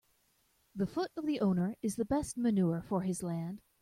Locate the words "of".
1.15-1.27